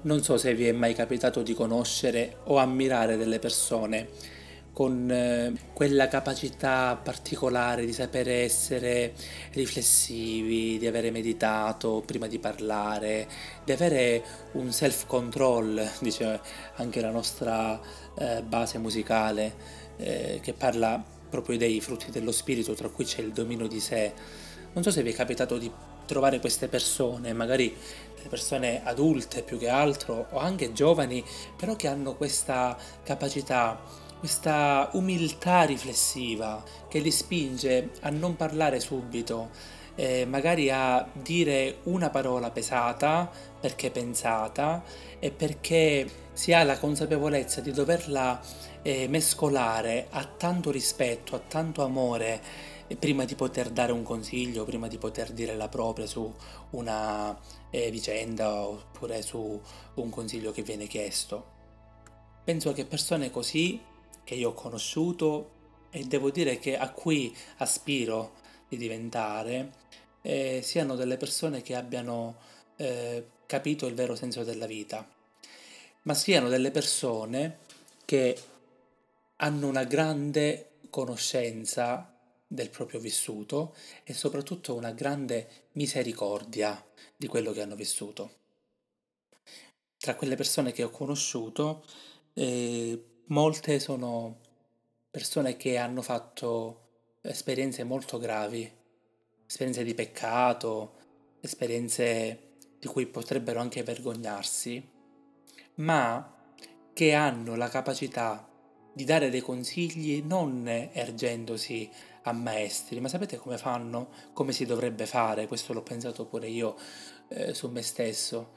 Non 0.00 0.22
so 0.22 0.36
se 0.36 0.54
vi 0.54 0.66
è 0.66 0.72
mai 0.72 0.94
capitato 0.94 1.42
di 1.42 1.54
conoscere 1.54 2.36
o 2.44 2.58
ammirare 2.58 3.16
delle 3.16 3.40
persone 3.40 4.36
con 4.72 5.10
eh, 5.10 5.52
quella 5.72 6.06
capacità 6.06 6.94
particolare 7.02 7.84
di 7.84 7.92
sapere 7.92 8.44
essere 8.44 9.12
riflessivi, 9.54 10.78
di 10.78 10.86
avere 10.86 11.10
meditato 11.10 12.00
prima 12.06 12.28
di 12.28 12.38
parlare, 12.38 13.26
di 13.64 13.72
avere 13.72 14.22
un 14.52 14.70
self-control, 14.70 15.90
dice 15.98 16.40
anche 16.76 17.00
la 17.00 17.10
nostra 17.10 17.80
eh, 18.16 18.40
base 18.42 18.78
musicale, 18.78 19.52
eh, 19.96 20.38
che 20.40 20.52
parla 20.52 21.02
proprio 21.28 21.58
dei 21.58 21.80
frutti 21.80 22.12
dello 22.12 22.30
spirito, 22.30 22.72
tra 22.74 22.88
cui 22.88 23.04
c'è 23.04 23.20
il 23.20 23.32
dominio 23.32 23.66
di 23.66 23.80
sé. 23.80 24.12
Non 24.74 24.84
so 24.84 24.92
se 24.92 25.02
vi 25.02 25.10
è 25.10 25.14
capitato 25.14 25.58
di 25.58 25.68
trovare 26.08 26.40
queste 26.40 26.66
persone, 26.66 27.32
magari 27.34 27.76
persone 28.28 28.82
adulte 28.84 29.42
più 29.42 29.58
che 29.58 29.68
altro, 29.68 30.26
o 30.30 30.38
anche 30.38 30.72
giovani, 30.72 31.24
però 31.56 31.76
che 31.76 31.88
hanno 31.88 32.14
questa 32.14 32.76
capacità 33.02 34.06
questa 34.18 34.90
umiltà 34.94 35.62
riflessiva 35.62 36.60
che 36.88 36.98
li 36.98 37.12
spinge 37.12 37.90
a 38.00 38.10
non 38.10 38.34
parlare 38.34 38.80
subito, 38.80 39.50
eh, 39.94 40.26
magari 40.26 40.70
a 40.70 41.08
dire 41.12 41.78
una 41.84 42.10
parola 42.10 42.50
pesata 42.50 43.30
perché 43.60 43.92
pensata 43.92 44.82
e 45.20 45.30
perché 45.30 46.08
si 46.32 46.52
ha 46.52 46.64
la 46.64 46.78
consapevolezza 46.78 47.60
di 47.60 47.70
doverla 47.70 48.40
eh, 48.82 49.06
mescolare 49.06 50.08
a 50.10 50.24
tanto 50.24 50.72
rispetto, 50.72 51.36
a 51.36 51.40
tanto 51.46 51.84
amore 51.84 52.40
eh, 52.88 52.96
prima 52.96 53.24
di 53.24 53.34
poter 53.34 53.70
dare 53.70 53.92
un 53.92 54.02
consiglio, 54.02 54.64
prima 54.64 54.88
di 54.88 54.98
poter 54.98 55.32
dire 55.32 55.54
la 55.54 55.68
propria 55.68 56.06
su 56.06 56.34
una 56.70 57.38
eh, 57.70 57.90
vicenda 57.90 58.66
oppure 58.66 59.22
su 59.22 59.60
un 59.94 60.10
consiglio 60.10 60.50
che 60.50 60.62
viene 60.62 60.86
chiesto. 60.86 61.56
Penso 62.42 62.72
che 62.72 62.86
persone 62.86 63.30
così 63.30 63.80
che 64.24 64.34
io 64.34 64.50
ho 64.50 64.54
conosciuto 64.54 65.50
e 65.90 66.04
devo 66.04 66.30
dire 66.30 66.58
che 66.58 66.76
a 66.76 66.90
cui 66.90 67.34
aspiro 67.58 68.32
di 68.68 68.76
diventare 68.76 69.72
eh, 70.22 70.60
siano 70.62 70.94
delle 70.94 71.16
persone 71.16 71.62
che 71.62 71.74
abbiano 71.74 72.36
eh, 72.76 73.26
capito 73.46 73.86
il 73.86 73.94
vero 73.94 74.14
senso 74.14 74.44
della 74.44 74.66
vita, 74.66 75.06
ma 76.02 76.14
siano 76.14 76.48
delle 76.48 76.70
persone 76.70 77.58
che 78.04 78.36
hanno 79.36 79.66
una 79.66 79.84
grande 79.84 80.70
conoscenza 80.90 82.17
del 82.48 82.70
proprio 82.70 82.98
vissuto 82.98 83.76
e 84.02 84.14
soprattutto 84.14 84.74
una 84.74 84.92
grande 84.92 85.66
misericordia 85.72 86.82
di 87.14 87.26
quello 87.26 87.52
che 87.52 87.60
hanno 87.60 87.76
vissuto. 87.76 88.36
Tra 89.98 90.14
quelle 90.16 90.34
persone 90.34 90.72
che 90.72 90.82
ho 90.82 90.90
conosciuto 90.90 91.84
eh, 92.32 93.02
Molte 93.30 93.78
sono 93.78 94.38
persone 95.10 95.58
che 95.58 95.76
hanno 95.76 96.00
fatto 96.00 97.18
esperienze 97.20 97.84
molto 97.84 98.16
gravi, 98.18 98.70
esperienze 99.46 99.84
di 99.84 99.92
peccato, 99.92 100.94
esperienze 101.40 102.54
di 102.78 102.86
cui 102.86 103.04
potrebbero 103.04 103.60
anche 103.60 103.82
vergognarsi, 103.82 104.82
ma 105.74 106.36
che 106.94 107.12
hanno 107.12 107.54
la 107.54 107.68
capacità 107.68 108.48
di 108.94 109.04
dare 109.04 109.28
dei 109.28 109.42
consigli 109.42 110.22
non 110.22 110.66
ergendosi 110.66 111.90
a 112.28 112.32
maestri, 112.32 113.00
ma 113.00 113.08
sapete 113.08 113.36
come 113.36 113.58
fanno? 113.58 114.08
Come 114.32 114.52
si 114.52 114.64
dovrebbe 114.64 115.06
fare? 115.06 115.46
Questo 115.46 115.72
l'ho 115.72 115.82
pensato 115.82 116.26
pure 116.26 116.48
io 116.48 116.76
eh, 117.28 117.54
su 117.54 117.68
me 117.68 117.82
stesso. 117.82 118.52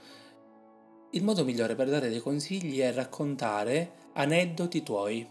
Il 1.11 1.23
modo 1.23 1.43
migliore 1.43 1.75
per 1.75 1.89
dare 1.89 2.09
dei 2.09 2.19
consigli 2.19 2.79
è 2.79 2.93
raccontare 2.93 4.09
aneddoti 4.13 4.83
tuoi. 4.83 5.27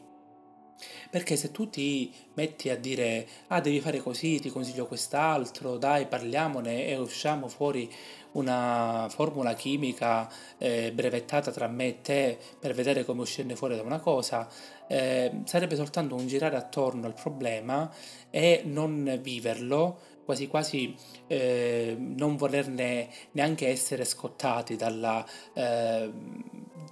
Perché 1.10 1.36
se 1.36 1.50
tu 1.50 1.68
ti 1.68 2.12
metti 2.34 2.70
a 2.70 2.76
dire, 2.76 3.26
ah 3.48 3.60
devi 3.60 3.80
fare 3.80 3.98
così, 3.98 4.40
ti 4.40 4.50
consiglio 4.50 4.86
quest'altro, 4.86 5.76
dai 5.76 6.06
parliamone 6.06 6.86
e 6.86 6.96
usciamo 6.96 7.48
fuori 7.48 7.90
una 8.32 9.08
formula 9.10 9.54
chimica 9.54 10.30
eh, 10.58 10.92
brevettata 10.92 11.50
tra 11.50 11.66
me 11.66 11.86
e 11.86 12.00
te 12.00 12.38
per 12.58 12.74
vedere 12.74 13.04
come 13.04 13.22
uscirne 13.22 13.56
fuori 13.56 13.76
da 13.76 13.82
una 13.82 13.98
cosa, 13.98 14.48
eh, 14.86 15.42
sarebbe 15.44 15.76
soltanto 15.76 16.14
un 16.14 16.26
girare 16.26 16.56
attorno 16.56 17.06
al 17.06 17.14
problema 17.14 17.90
e 18.30 18.62
non 18.64 19.18
viverlo, 19.20 19.98
quasi 20.24 20.46
quasi 20.46 20.94
eh, 21.26 21.96
non 21.98 22.36
volerne 22.36 23.08
neanche 23.32 23.68
essere 23.68 24.04
scottati 24.04 24.76
dalla 24.76 25.26
eh, 25.54 26.10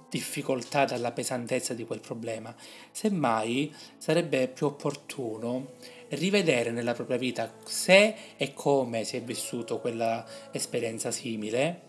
difficoltà, 0.09 0.85
dalla 0.85 1.11
pesantezza 1.11 1.73
di 1.73 1.85
quel 1.85 1.99
problema. 1.99 2.53
Semmai 2.91 3.73
sarebbe 3.97 4.47
più 4.47 4.67
opportuno 4.67 5.73
rivedere 6.09 6.71
nella 6.71 6.93
propria 6.93 7.17
vita 7.17 7.53
se 7.63 8.15
e 8.35 8.53
come 8.53 9.03
si 9.03 9.17
è 9.17 9.21
vissuto 9.21 9.79
quella 9.79 10.25
esperienza 10.51 11.11
simile 11.11 11.87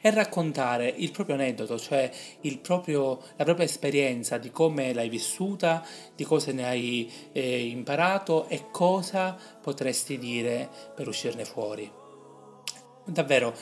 e 0.00 0.10
raccontare 0.10 0.92
il 0.96 1.10
proprio 1.10 1.36
aneddoto, 1.36 1.78
cioè 1.78 2.10
proprio, 2.60 3.20
la 3.36 3.44
propria 3.44 3.66
esperienza 3.66 4.38
di 4.38 4.50
come 4.50 4.92
l'hai 4.92 5.08
vissuta, 5.08 5.84
di 6.14 6.24
cosa 6.24 6.52
ne 6.52 6.66
hai 6.66 7.10
eh, 7.32 7.66
imparato 7.66 8.48
e 8.48 8.66
cosa 8.70 9.36
potresti 9.60 10.18
dire 10.18 10.68
per 10.94 11.08
uscirne 11.08 11.44
fuori. 11.44 11.90
Davvero, 13.06 13.54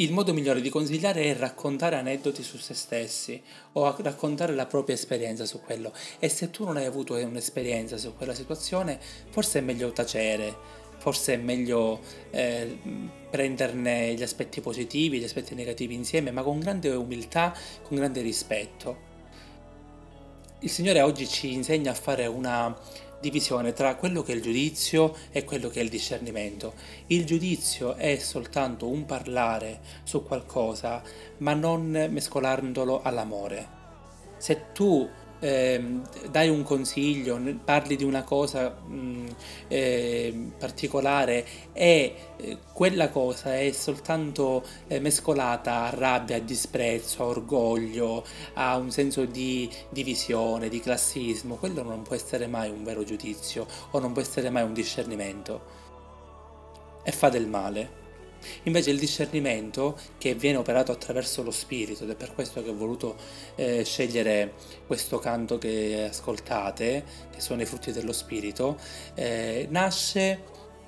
il 0.00 0.12
modo 0.12 0.32
migliore 0.32 0.60
di 0.60 0.68
consigliare 0.68 1.24
è 1.24 1.36
raccontare 1.36 1.96
aneddoti 1.96 2.42
su 2.42 2.56
se 2.56 2.74
stessi 2.74 3.40
o 3.72 3.96
raccontare 3.98 4.54
la 4.54 4.66
propria 4.66 4.94
esperienza 4.94 5.44
su 5.44 5.60
quello. 5.60 5.92
E 6.20 6.28
se 6.28 6.50
tu 6.50 6.64
non 6.64 6.76
hai 6.76 6.84
avuto 6.84 7.14
un'esperienza 7.14 7.96
su 7.96 8.14
quella 8.14 8.34
situazione, 8.34 9.00
forse 9.30 9.58
è 9.58 9.62
meglio 9.62 9.90
tacere, 9.90 10.54
forse 10.98 11.34
è 11.34 11.36
meglio 11.36 12.00
eh, 12.30 12.78
prenderne 13.28 14.14
gli 14.14 14.22
aspetti 14.22 14.60
positivi, 14.60 15.18
gli 15.18 15.24
aspetti 15.24 15.56
negativi 15.56 15.94
insieme, 15.94 16.30
ma 16.30 16.42
con 16.42 16.60
grande 16.60 16.90
umiltà, 16.90 17.52
con 17.82 17.96
grande 17.96 18.20
rispetto. 18.20 19.06
Il 20.60 20.70
Signore 20.70 21.00
oggi 21.00 21.26
ci 21.26 21.52
insegna 21.52 21.90
a 21.90 21.94
fare 21.94 22.26
una 22.26 22.76
divisione 23.20 23.72
tra 23.72 23.96
quello 23.96 24.22
che 24.22 24.32
è 24.32 24.34
il 24.36 24.42
giudizio 24.42 25.14
e 25.30 25.44
quello 25.44 25.68
che 25.68 25.80
è 25.80 25.82
il 25.82 25.88
discernimento. 25.88 26.74
Il 27.08 27.24
giudizio 27.24 27.94
è 27.94 28.16
soltanto 28.18 28.88
un 28.88 29.04
parlare 29.04 29.80
su 30.04 30.24
qualcosa, 30.24 31.02
ma 31.38 31.54
non 31.54 32.08
mescolandolo 32.10 33.02
all'amore. 33.02 33.76
Se 34.38 34.72
tu 34.72 35.08
eh, 35.40 36.00
dai 36.30 36.48
un 36.48 36.62
consiglio, 36.62 37.40
parli 37.64 37.96
di 37.96 38.04
una 38.04 38.22
cosa 38.22 38.70
mh, 38.70 39.26
eh, 39.68 40.50
particolare 40.58 41.46
e 41.72 42.14
eh, 42.36 42.58
quella 42.72 43.08
cosa 43.08 43.56
è 43.56 43.70
soltanto 43.72 44.64
eh, 44.86 45.00
mescolata 45.00 45.84
a 45.84 45.90
rabbia, 45.90 46.36
a 46.36 46.40
disprezzo, 46.40 47.22
a 47.22 47.26
orgoglio, 47.26 48.24
a 48.54 48.76
un 48.76 48.90
senso 48.90 49.24
di 49.24 49.70
divisione, 49.90 50.68
di 50.68 50.80
classismo, 50.80 51.56
quello 51.56 51.82
non 51.82 52.02
può 52.02 52.14
essere 52.14 52.46
mai 52.46 52.70
un 52.70 52.84
vero 52.84 53.04
giudizio 53.04 53.66
o 53.90 53.98
non 53.98 54.12
può 54.12 54.22
essere 54.22 54.50
mai 54.50 54.62
un 54.62 54.72
discernimento 54.72 55.76
e 57.02 57.12
fa 57.12 57.28
del 57.28 57.46
male. 57.46 58.07
Invece 58.64 58.90
il 58.90 58.98
discernimento 58.98 59.98
che 60.18 60.34
viene 60.34 60.58
operato 60.58 60.92
attraverso 60.92 61.42
lo 61.42 61.50
spirito, 61.50 62.04
ed 62.04 62.10
è 62.10 62.14
per 62.14 62.34
questo 62.34 62.62
che 62.62 62.70
ho 62.70 62.76
voluto 62.76 63.16
eh, 63.54 63.84
scegliere 63.84 64.54
questo 64.86 65.18
canto 65.18 65.58
che 65.58 66.08
ascoltate, 66.10 67.04
che 67.30 67.40
sono 67.40 67.62
i 67.62 67.66
frutti 67.66 67.92
dello 67.92 68.12
spirito, 68.12 68.78
eh, 69.14 69.66
nasce 69.70 70.42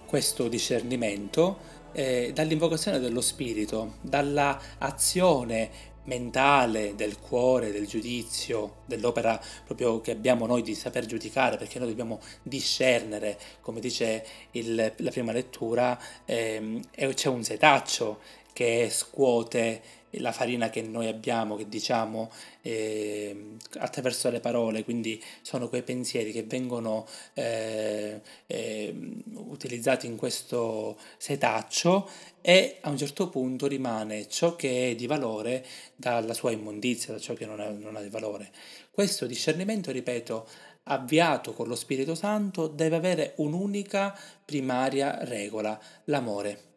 questo 0.06 0.48
discernimento 0.48 1.78
eh, 1.92 2.30
dall'invocazione 2.34 2.98
dello 2.98 3.20
spirito, 3.20 3.94
dalla 4.00 4.60
azione 4.78 5.70
mentale 6.04 6.94
del 6.94 7.18
cuore, 7.18 7.72
del 7.72 7.86
giudizio, 7.86 8.76
dell'opera 8.86 9.40
proprio 9.64 10.00
che 10.00 10.10
abbiamo 10.10 10.46
noi 10.46 10.62
di 10.62 10.74
saper 10.74 11.06
giudicare, 11.06 11.56
perché 11.56 11.78
noi 11.78 11.88
dobbiamo 11.88 12.20
discernere, 12.42 13.38
come 13.60 13.80
dice 13.80 14.24
il, 14.52 14.92
la 14.96 15.10
prima 15.10 15.32
lettura, 15.32 15.98
ehm, 16.24 16.80
c'è 17.14 17.28
un 17.28 17.44
setaccio 17.44 18.20
che 18.52 18.88
scuote 18.90 19.82
la 20.12 20.32
farina 20.32 20.70
che 20.70 20.82
noi 20.82 21.06
abbiamo, 21.06 21.56
che 21.56 21.68
diciamo 21.68 22.30
eh, 22.62 23.56
attraverso 23.78 24.30
le 24.30 24.40
parole, 24.40 24.84
quindi 24.84 25.22
sono 25.42 25.68
quei 25.68 25.82
pensieri 25.82 26.32
che 26.32 26.42
vengono 26.42 27.06
eh, 27.34 28.20
eh, 28.46 28.94
utilizzati 29.34 30.06
in 30.06 30.16
questo 30.16 30.98
setaccio 31.16 32.08
e 32.40 32.78
a 32.80 32.90
un 32.90 32.96
certo 32.96 33.28
punto 33.28 33.66
rimane 33.66 34.28
ciò 34.28 34.56
che 34.56 34.90
è 34.90 34.94
di 34.94 35.06
valore 35.06 35.64
dalla 35.94 36.34
sua 36.34 36.50
immondizia, 36.50 37.12
da 37.12 37.20
ciò 37.20 37.34
che 37.34 37.46
non, 37.46 37.60
è, 37.60 37.70
non 37.70 37.96
ha 37.96 38.00
di 38.00 38.08
valore. 38.08 38.50
Questo 38.90 39.26
discernimento, 39.26 39.92
ripeto, 39.92 40.46
avviato 40.84 41.52
con 41.52 41.68
lo 41.68 41.74
Spirito 41.74 42.14
Santo, 42.14 42.66
deve 42.66 42.96
avere 42.96 43.32
un'unica 43.36 44.18
primaria 44.44 45.22
regola, 45.24 45.78
l'amore. 46.04 46.69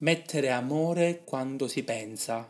Mettere 0.00 0.50
amore 0.50 1.22
quando 1.24 1.66
si 1.66 1.82
pensa, 1.82 2.48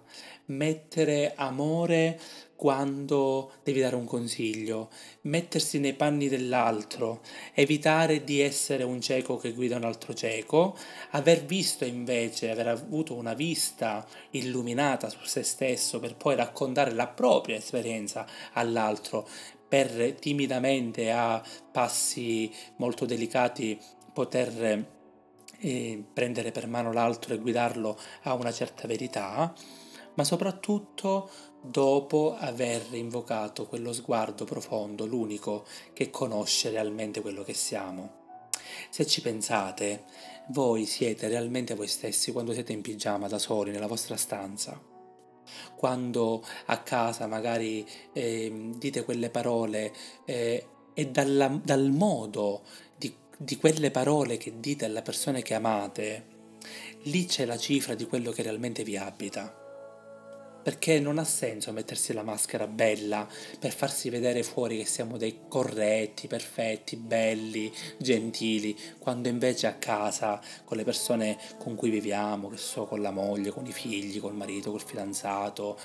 mettere 0.49 1.33
amore 1.35 2.21
quando 2.55 3.53
devi 3.63 3.81
dare 3.81 3.97
un 3.97 4.05
consiglio, 4.05 4.91
mettersi 5.23 5.79
nei 5.79 5.95
panni 5.95 6.29
dell'altro, 6.29 7.23
evitare 7.55 8.23
di 8.23 8.43
essere 8.43 8.85
un 8.85 9.01
cieco 9.01 9.39
che 9.39 9.53
guida 9.53 9.77
un 9.77 9.85
altro 9.85 10.13
cieco, 10.13 10.77
aver 11.13 11.47
visto 11.47 11.87
invece, 11.87 12.51
aver 12.51 12.69
avuto 12.69 13.15
una 13.15 13.33
vista 13.33 14.07
illuminata 14.33 15.09
su 15.09 15.25
se 15.25 15.43
stesso 15.43 16.01
per 16.01 16.17
poi 16.17 16.37
raccontare 16.37 16.93
la 16.93 17.07
propria 17.07 17.57
esperienza 17.57 18.27
all'altro, 18.53 19.27
per 19.67 20.17
timidamente 20.21 21.11
a 21.11 21.43
passi 21.73 22.53
molto 22.77 23.07
delicati 23.07 23.81
poter 24.13 24.97
e 25.59 26.05
prendere 26.13 26.53
per 26.53 26.67
mano 26.67 26.93
l'altro 26.93 27.35
e 27.35 27.39
guidarlo 27.39 27.99
a 28.23 28.35
una 28.35 28.53
certa 28.53 28.87
verità, 28.87 29.53
ma 30.15 30.25
soprattutto 30.25 31.31
dopo 31.61 32.37
aver 32.39 32.87
invocato 32.93 33.67
quello 33.67 33.93
sguardo 33.93 34.45
profondo, 34.45 35.07
l'unico 35.07 35.65
che 35.93 36.11
conosce 36.11 36.71
realmente 36.71 37.21
quello 37.21 37.43
che 37.43 37.55
siamo. 37.55 38.27
Se 38.91 39.07
ci 39.07 39.21
pensate, 39.21 40.05
voi 40.49 40.87
siete 40.87 41.29
realmente 41.29 41.75
voi 41.75 41.89
stessi 41.89 42.33
quando 42.33 42.53
siete 42.53 42.73
in 42.73 42.81
pigiama 42.81 43.29
da 43.29 43.39
soli 43.39 43.71
nella 43.71 43.87
vostra 43.87 44.17
stanza. 44.17 44.81
Quando 45.77 46.45
a 46.67 46.79
casa 46.83 47.27
magari 47.27 47.87
eh, 48.13 48.71
dite 48.77 49.05
quelle 49.05 49.31
parole 49.31 49.93
eh, 50.25 50.67
e 50.93 51.07
dalla, 51.07 51.49
dal 51.63 51.91
modo 51.91 52.63
di 52.97 53.15
di 53.41 53.57
quelle 53.57 53.93
parole 53.93 54.37
che 54.37 54.55
dite 54.59 54.87
alle 54.87 55.01
persone 55.01 55.43
che 55.43 55.55
amate, 55.55 56.25
lì 57.05 57.25
c'è 57.25 57.45
la 57.45 57.57
cifra 57.57 57.95
di 57.95 58.05
quello 58.05 58.33
che 58.33 58.43
realmente 58.43 58.83
vi 58.83 58.97
abita. 58.97 59.67
Perché 60.61 60.99
non 60.99 61.19
ha 61.19 61.25
senso 61.25 61.73
mettersi 61.73 62.13
la 62.13 62.25
maschera 62.25 62.67
bella 62.67 63.29
per 63.61 63.73
farsi 63.73 64.11
vedere 64.11 64.43
fuori 64.43 64.79
che 64.79 64.85
siamo 64.85 65.17
dei 65.17 65.43
corretti, 65.47 66.27
perfetti, 66.27 66.97
belli, 66.97 67.73
gentili, 67.97 68.77
quando 68.99 69.29
invece 69.29 69.69
a 69.69 69.75
casa, 69.75 70.43
con 70.65 70.77
le 70.77 70.83
persone 70.83 71.39
con 71.59 71.77
cui 71.77 71.91
viviamo, 71.91 72.49
che 72.49 72.57
so, 72.57 72.87
con 72.87 73.01
la 73.01 73.13
moglie, 73.13 73.53
con 73.53 73.65
i 73.67 73.73
figli, 73.73 74.19
col 74.19 74.35
marito, 74.35 74.73
col 74.73 74.85
fidanzato, 74.85 75.79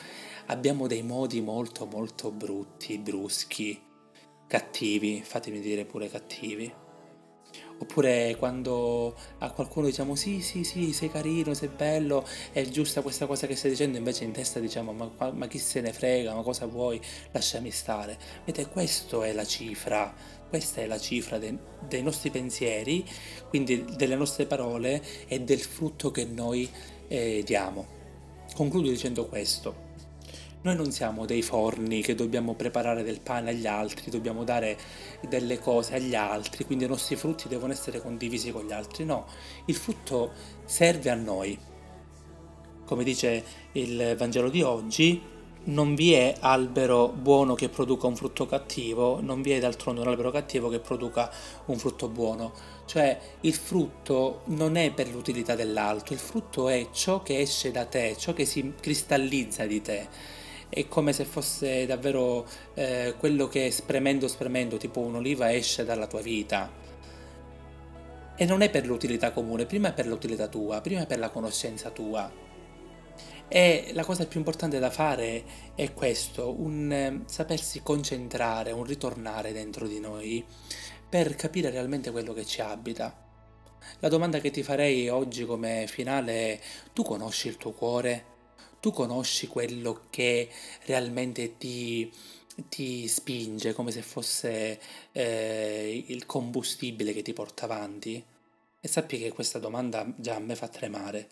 abbiamo 0.47 0.87
dei 0.87 1.03
modi 1.03 1.39
molto 1.39 1.85
molto 1.85 2.31
brutti, 2.31 2.97
bruschi, 2.97 3.79
cattivi, 4.47 5.21
fatemi 5.23 5.59
dire 5.59 5.85
pure 5.85 6.09
cattivi. 6.09 6.82
Oppure 7.83 8.37
quando 8.39 9.13
a 9.39 9.51
qualcuno 9.51 9.87
diciamo 9.87 10.15
sì, 10.15 10.39
sì, 10.39 10.63
sì, 10.63 10.93
sei 10.93 11.11
carino, 11.11 11.53
sei 11.53 11.67
bello, 11.67 12.25
è 12.53 12.63
giusta 12.69 13.01
questa 13.01 13.25
cosa 13.25 13.45
che 13.45 13.57
stai 13.57 13.71
dicendo, 13.71 13.97
invece 13.97 14.23
in 14.23 14.31
testa 14.31 14.61
diciamo 14.61 14.93
ma, 14.93 15.31
ma 15.31 15.47
chi 15.47 15.59
se 15.59 15.81
ne 15.81 15.91
frega, 15.91 16.33
ma 16.33 16.43
cosa 16.43 16.65
vuoi, 16.65 16.99
lasciami 17.31 17.71
stare. 17.71 18.17
Vedete, 18.45 18.69
questa 18.69 19.25
è 19.25 19.33
la 19.33 19.45
cifra, 19.45 20.13
questa 20.47 20.79
è 20.79 20.85
la 20.85 20.97
cifra 20.97 21.37
de, 21.39 21.57
dei 21.85 22.01
nostri 22.01 22.29
pensieri, 22.29 23.05
quindi 23.49 23.83
delle 23.97 24.15
nostre 24.15 24.45
parole 24.45 25.03
e 25.27 25.41
del 25.41 25.59
frutto 25.59 26.09
che 26.09 26.23
noi 26.23 26.69
eh, 27.09 27.43
diamo. 27.45 27.85
Concludo 28.55 28.87
dicendo 28.87 29.25
questo. 29.25 29.91
Noi 30.63 30.77
non 30.77 30.91
siamo 30.91 31.25
dei 31.25 31.41
forni 31.41 32.01
che 32.01 32.15
dobbiamo 32.15 32.53
preparare 32.53 33.03
del 33.03 33.19
pane 33.19 33.49
agli 33.49 33.67
altri, 33.67 34.09
dobbiamo 34.09 34.45
dare 34.45 34.77
delle 35.27 35.59
cose 35.59 35.95
agli 35.95 36.15
altri, 36.15 36.63
quindi 36.63 36.85
i 36.85 36.87
nostri 36.87 37.17
frutti 37.17 37.49
devono 37.49 37.73
essere 37.73 37.99
condivisi 37.99 38.49
con 38.49 38.65
gli 38.65 38.71
altri. 38.71 39.03
No, 39.03 39.25
il 39.65 39.75
frutto 39.75 40.31
serve 40.63 41.09
a 41.09 41.15
noi. 41.15 41.59
Come 42.85 43.03
dice 43.03 43.43
il 43.73 44.15
Vangelo 44.17 44.49
di 44.49 44.61
oggi, 44.61 45.21
non 45.65 45.95
vi 45.95 46.13
è 46.13 46.33
albero 46.39 47.09
buono 47.09 47.55
che 47.55 47.67
produca 47.67 48.07
un 48.07 48.15
frutto 48.15 48.45
cattivo, 48.45 49.19
non 49.19 49.41
vi 49.41 49.51
è 49.51 49.59
d'altronde 49.59 49.99
un 49.99 50.07
albero 50.07 50.31
cattivo 50.31 50.69
che 50.69 50.79
produca 50.79 51.29
un 51.65 51.77
frutto 51.77 52.07
buono. 52.07 52.53
Cioè 52.85 53.19
il 53.41 53.53
frutto 53.53 54.43
non 54.45 54.77
è 54.77 54.93
per 54.93 55.09
l'utilità 55.09 55.55
dell'altro, 55.55 56.13
il 56.13 56.21
frutto 56.21 56.69
è 56.69 56.87
ciò 56.93 57.21
che 57.21 57.41
esce 57.41 57.69
da 57.71 57.83
te, 57.83 58.15
ciò 58.17 58.31
che 58.31 58.45
si 58.45 58.75
cristallizza 58.79 59.65
di 59.65 59.81
te 59.81 60.41
è 60.73 60.87
come 60.87 61.13
se 61.13 61.23
fosse 61.23 61.85
davvero 61.85 62.47
eh, 62.73 63.13
quello 63.19 63.47
che 63.47 63.69
spremendo 63.69 64.27
spremendo, 64.27 64.77
tipo 64.77 65.01
un'oliva, 65.01 65.53
esce 65.53 65.85
dalla 65.85 66.07
tua 66.07 66.21
vita. 66.21 66.71
E 68.35 68.45
non 68.45 68.61
è 68.61 68.69
per 68.71 68.87
l'utilità 68.87 69.31
comune, 69.31 69.65
prima 69.67 69.89
è 69.89 69.93
per 69.93 70.07
l'utilità 70.07 70.47
tua, 70.47 70.81
prima 70.81 71.01
è 71.01 71.05
per 71.05 71.19
la 71.19 71.29
conoscenza 71.29 71.91
tua. 71.91 72.31
E 73.47 73.91
la 73.93 74.03
cosa 74.03 74.25
più 74.25 74.39
importante 74.39 74.79
da 74.79 74.89
fare 74.89 75.43
è 75.75 75.93
questo, 75.93 76.59
un 76.59 76.91
eh, 76.91 77.21
sapersi 77.25 77.83
concentrare, 77.83 78.71
un 78.71 78.83
ritornare 78.83 79.53
dentro 79.53 79.87
di 79.87 79.99
noi 79.99 80.43
per 81.07 81.35
capire 81.35 81.69
realmente 81.69 82.09
quello 82.09 82.33
che 82.33 82.45
ci 82.45 82.61
abita. 82.61 83.15
La 83.99 84.09
domanda 84.09 84.39
che 84.39 84.49
ti 84.49 84.63
farei 84.63 85.07
oggi 85.09 85.45
come 85.45 85.85
finale 85.87 86.33
è, 86.33 86.59
tu 86.93 87.03
conosci 87.03 87.47
il 87.47 87.57
tuo 87.57 87.73
cuore? 87.73 88.32
Tu 88.83 88.91
conosci 88.91 89.47
quello 89.47 90.07
che 90.09 90.49
realmente 90.87 91.55
ti, 91.55 92.11
ti 92.67 93.07
spinge 93.07 93.71
come 93.71 93.91
se 93.91 94.01
fosse 94.01 94.77
eh, 95.13 96.03
il 96.07 96.25
combustibile 96.25 97.13
che 97.13 97.21
ti 97.21 97.31
porta 97.31 97.63
avanti? 97.63 98.21
E 98.81 98.87
sappi 98.89 99.19
che 99.19 99.31
questa 99.31 99.57
domanda 99.57 100.13
già 100.17 100.35
a 100.35 100.39
me 100.39 100.57
fa 100.57 100.67
tremare, 100.67 101.29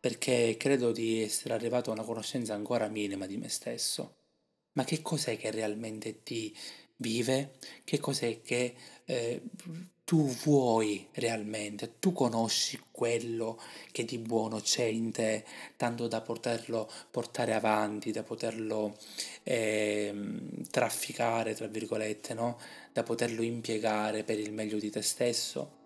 perché 0.00 0.56
credo 0.58 0.92
di 0.92 1.20
essere 1.20 1.52
arrivato 1.52 1.90
a 1.90 1.92
una 1.92 2.04
conoscenza 2.04 2.54
ancora 2.54 2.88
minima 2.88 3.26
di 3.26 3.36
me 3.36 3.50
stesso. 3.50 4.14
Ma 4.72 4.84
che 4.84 5.02
cos'è 5.02 5.36
che 5.36 5.50
realmente 5.50 6.22
ti 6.22 6.56
vive? 6.96 7.58
Che 7.84 7.98
cos'è 7.98 8.40
che 8.40 8.74
eh, 9.04 9.42
tu 10.04 10.26
vuoi 10.44 11.08
realmente, 11.12 11.98
tu 11.98 12.12
conosci 12.12 12.78
quello 12.90 13.58
che 13.90 14.04
di 14.04 14.18
buono 14.18 14.60
c'è 14.60 14.84
in 14.84 15.10
te, 15.10 15.44
tanto 15.76 16.08
da 16.08 16.20
poterlo 16.20 16.90
portare 17.10 17.54
avanti, 17.54 18.12
da 18.12 18.22
poterlo 18.22 18.96
eh, 19.42 20.14
trafficare, 20.70 21.54
tra 21.54 21.68
virgolette, 21.68 22.34
no? 22.34 22.58
da 22.92 23.02
poterlo 23.02 23.42
impiegare 23.42 24.24
per 24.24 24.38
il 24.38 24.52
meglio 24.52 24.78
di 24.78 24.90
te 24.90 25.00
stesso. 25.00 25.82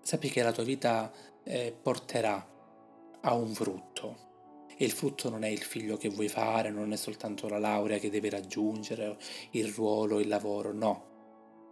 Sappi 0.00 0.30
che 0.30 0.42
la 0.42 0.52
tua 0.52 0.64
vita 0.64 1.12
eh, 1.44 1.76
porterà 1.80 2.56
a 3.20 3.34
un 3.34 3.52
frutto. 3.52 4.26
E 4.78 4.84
il 4.84 4.92
frutto 4.92 5.28
non 5.28 5.42
è 5.42 5.48
il 5.48 5.62
figlio 5.62 5.98
che 5.98 6.08
vuoi 6.08 6.28
fare, 6.28 6.70
non 6.70 6.92
è 6.92 6.96
soltanto 6.96 7.48
la 7.48 7.58
laurea 7.58 7.98
che 7.98 8.08
devi 8.10 8.30
raggiungere, 8.30 9.18
il 9.50 9.66
ruolo, 9.68 10.20
il 10.20 10.28
lavoro, 10.28 10.72
no 10.72 11.07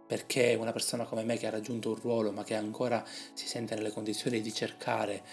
perché 0.07 0.55
una 0.57 0.71
persona 0.71 1.03
come 1.03 1.23
me 1.23 1.37
che 1.37 1.47
ha 1.47 1.51
raggiunto 1.51 1.89
un 1.89 1.95
ruolo 1.95 2.31
ma 2.31 2.43
che 2.43 2.55
ancora 2.55 3.05
si 3.33 3.47
sente 3.47 3.75
nelle 3.75 3.91
condizioni 3.91 4.41
di 4.41 4.53
cercare 4.53 5.23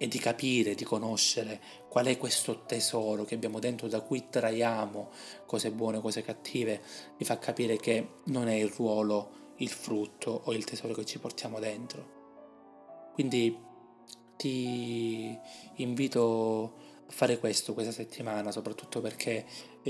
e 0.00 0.06
di 0.06 0.18
capire, 0.18 0.74
di 0.74 0.84
conoscere 0.84 1.60
qual 1.88 2.06
è 2.06 2.16
questo 2.16 2.64
tesoro 2.64 3.24
che 3.24 3.34
abbiamo 3.34 3.58
dentro 3.58 3.88
da 3.88 4.00
cui 4.00 4.28
traiamo 4.30 5.10
cose 5.44 5.72
buone, 5.72 6.00
cose 6.00 6.22
cattive, 6.22 6.80
mi 7.18 7.26
fa 7.26 7.38
capire 7.38 7.76
che 7.76 8.08
non 8.26 8.46
è 8.46 8.54
il 8.54 8.68
ruolo, 8.68 9.54
il 9.56 9.70
frutto 9.70 10.42
o 10.44 10.52
il 10.52 10.64
tesoro 10.64 10.94
che 10.94 11.04
ci 11.04 11.18
portiamo 11.18 11.58
dentro. 11.58 12.16
Quindi 13.12 13.66
ti 14.36 15.36
invito 15.76 16.74
a 17.08 17.12
fare 17.12 17.38
questo 17.40 17.74
questa 17.74 17.92
settimana, 17.92 18.52
soprattutto 18.52 19.00
perché 19.00 19.44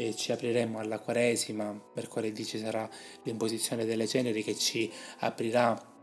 eh, 0.07 0.15
ci 0.17 0.33
apriremo 0.33 0.79
alla 0.79 0.99
Quaresima, 0.99 1.79
mercoledì 1.95 2.45
ci 2.45 2.59
sarà 2.59 2.89
l'imposizione 3.25 3.85
delle 3.85 4.07
ceneri 4.07 4.43
che 4.43 4.57
ci 4.57 4.91
aprirà 5.19 5.97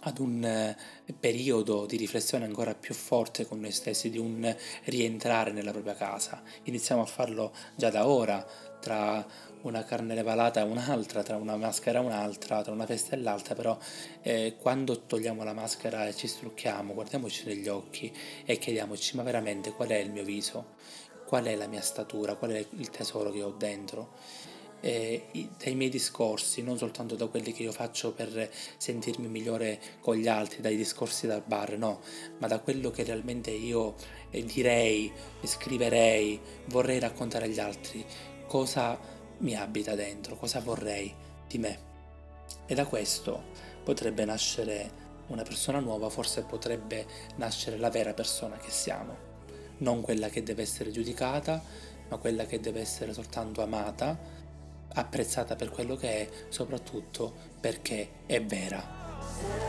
ad 0.00 0.18
un 0.18 0.44
eh, 0.44 0.76
periodo 1.18 1.86
di 1.86 1.96
riflessione 1.96 2.44
ancora 2.44 2.74
più 2.74 2.94
forte 2.94 3.46
con 3.46 3.60
noi 3.60 3.72
stessi, 3.72 4.10
di 4.10 4.18
un 4.18 4.54
rientrare 4.84 5.52
nella 5.52 5.72
propria 5.72 5.94
casa. 5.94 6.42
Iniziamo 6.64 7.02
a 7.02 7.06
farlo 7.06 7.52
già 7.74 7.90
da 7.90 8.06
ora, 8.06 8.44
tra 8.80 9.26
una 9.62 9.82
carne 9.82 10.14
levalata 10.14 10.60
e 10.60 10.62
un'altra, 10.62 11.22
tra 11.24 11.36
una 11.36 11.56
maschera 11.56 11.98
e 11.98 12.02
un'altra, 12.04 12.62
tra 12.62 12.72
una 12.72 12.86
festa 12.86 13.16
e 13.16 13.18
l'altra, 13.18 13.54
però 13.54 13.76
eh, 14.22 14.56
quando 14.60 15.06
togliamo 15.06 15.42
la 15.42 15.52
maschera 15.52 16.06
e 16.06 16.14
ci 16.14 16.28
strucchiamo, 16.28 16.94
guardiamoci 16.94 17.46
negli 17.46 17.66
occhi 17.66 18.12
e 18.44 18.58
chiediamoci 18.58 19.16
ma 19.16 19.24
veramente 19.24 19.72
qual 19.72 19.88
è 19.88 19.96
il 19.96 20.12
mio 20.12 20.22
viso, 20.22 20.74
qual 21.26 21.44
è 21.44 21.56
la 21.56 21.66
mia 21.66 21.82
statura, 21.82 22.36
qual 22.36 22.52
è 22.52 22.66
il 22.76 22.90
tesoro 22.90 23.30
che 23.30 23.42
ho 23.42 23.50
dentro. 23.50 24.14
Eh, 24.80 25.26
dai 25.58 25.74
miei 25.74 25.90
discorsi, 25.90 26.62
non 26.62 26.78
soltanto 26.78 27.16
da 27.16 27.26
quelli 27.26 27.52
che 27.52 27.62
io 27.62 27.72
faccio 27.72 28.12
per 28.12 28.50
sentirmi 28.76 29.26
migliore 29.26 29.80
con 30.00 30.16
gli 30.16 30.28
altri, 30.28 30.60
dai 30.60 30.76
discorsi 30.76 31.26
dal 31.26 31.42
bar, 31.44 31.76
no, 31.76 32.00
ma 32.38 32.46
da 32.46 32.60
quello 32.60 32.90
che 32.90 33.02
realmente 33.02 33.50
io 33.50 33.94
eh, 34.30 34.44
direi, 34.44 35.12
scriverei, 35.42 36.38
vorrei 36.66 36.98
raccontare 37.00 37.46
agli 37.46 37.58
altri, 37.58 38.04
cosa 38.46 38.98
mi 39.38 39.56
abita 39.56 39.94
dentro, 39.94 40.36
cosa 40.36 40.60
vorrei 40.60 41.12
di 41.48 41.58
me. 41.58 41.78
E 42.66 42.74
da 42.74 42.86
questo 42.86 43.42
potrebbe 43.82 44.24
nascere 44.24 45.04
una 45.28 45.42
persona 45.42 45.80
nuova, 45.80 46.08
forse 46.08 46.42
potrebbe 46.42 47.06
nascere 47.36 47.76
la 47.78 47.90
vera 47.90 48.12
persona 48.14 48.56
che 48.56 48.70
siamo, 48.70 49.25
non 49.78 50.00
quella 50.00 50.28
che 50.28 50.42
deve 50.42 50.62
essere 50.62 50.90
giudicata, 50.90 51.62
ma 52.08 52.16
quella 52.18 52.46
che 52.46 52.60
deve 52.60 52.80
essere 52.80 53.12
soltanto 53.12 53.62
amata, 53.62 54.16
apprezzata 54.94 55.56
per 55.56 55.70
quello 55.70 55.96
che 55.96 56.08
è, 56.08 56.28
soprattutto 56.48 57.34
perché 57.60 58.08
è 58.26 58.42
vera. 58.42 59.65